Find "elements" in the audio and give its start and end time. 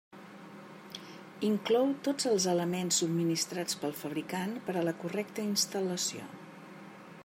2.55-3.03